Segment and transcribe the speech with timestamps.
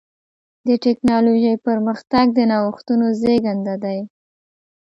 [0.67, 3.99] د ټکنالوجۍ پرمختګ د نوښتونو زېږنده دی.